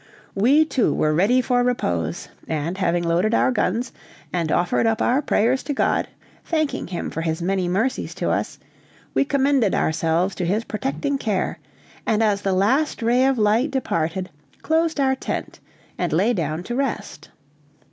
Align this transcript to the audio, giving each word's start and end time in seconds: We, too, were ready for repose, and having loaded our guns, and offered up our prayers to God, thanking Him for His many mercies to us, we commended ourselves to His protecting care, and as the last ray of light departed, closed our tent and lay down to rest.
We, 0.33 0.65
too, 0.65 0.95
were 0.95 1.13
ready 1.13 1.41
for 1.41 1.61
repose, 1.63 2.27
and 2.47 2.75
having 2.79 3.03
loaded 3.03 3.35
our 3.35 3.51
guns, 3.51 3.91
and 4.33 4.51
offered 4.51 4.87
up 4.87 4.99
our 4.99 5.21
prayers 5.21 5.61
to 5.61 5.73
God, 5.75 6.07
thanking 6.43 6.87
Him 6.87 7.11
for 7.11 7.21
His 7.21 7.39
many 7.39 7.67
mercies 7.67 8.15
to 8.15 8.31
us, 8.31 8.57
we 9.13 9.23
commended 9.23 9.75
ourselves 9.75 10.33
to 10.37 10.45
His 10.47 10.63
protecting 10.63 11.19
care, 11.19 11.59
and 12.03 12.23
as 12.23 12.41
the 12.41 12.53
last 12.53 13.03
ray 13.03 13.25
of 13.27 13.37
light 13.37 13.69
departed, 13.69 14.31
closed 14.63 14.99
our 14.99 15.13
tent 15.15 15.59
and 15.99 16.11
lay 16.11 16.33
down 16.33 16.63
to 16.63 16.75
rest. 16.75 17.29